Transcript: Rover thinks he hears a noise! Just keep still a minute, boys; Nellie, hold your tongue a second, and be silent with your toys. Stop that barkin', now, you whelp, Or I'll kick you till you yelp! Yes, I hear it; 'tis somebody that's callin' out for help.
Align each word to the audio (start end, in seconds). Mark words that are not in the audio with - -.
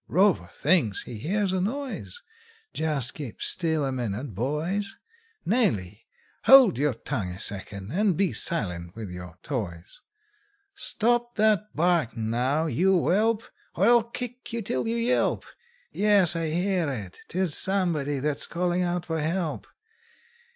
Rover 0.07 0.49
thinks 0.51 1.03
he 1.03 1.19
hears 1.19 1.53
a 1.53 1.61
noise! 1.61 2.23
Just 2.73 3.13
keep 3.13 3.39
still 3.39 3.85
a 3.85 3.91
minute, 3.91 4.33
boys; 4.33 4.95
Nellie, 5.45 6.07
hold 6.45 6.79
your 6.79 6.95
tongue 6.95 7.29
a 7.29 7.39
second, 7.39 7.91
and 7.91 8.17
be 8.17 8.33
silent 8.33 8.95
with 8.95 9.11
your 9.11 9.37
toys. 9.43 10.01
Stop 10.73 11.35
that 11.35 11.75
barkin', 11.75 12.31
now, 12.31 12.65
you 12.65 12.97
whelp, 12.99 13.43
Or 13.75 13.85
I'll 13.85 14.03
kick 14.03 14.51
you 14.51 14.63
till 14.63 14.87
you 14.87 14.95
yelp! 14.95 15.45
Yes, 15.91 16.35
I 16.35 16.47
hear 16.47 16.89
it; 16.89 17.19
'tis 17.27 17.55
somebody 17.55 18.17
that's 18.17 18.47
callin' 18.47 18.81
out 18.81 19.05
for 19.05 19.19
help. 19.19 19.67